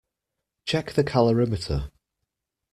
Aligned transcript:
Check 0.65 0.93
the 0.93 1.03
calorimeter. 1.03 1.91